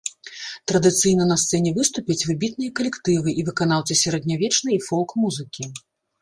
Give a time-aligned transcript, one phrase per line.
[0.69, 5.69] Традыцыйна на сцэне выступяць выбітныя калектывы і выканаўцы сярэднявечнай і фолк-музыкі.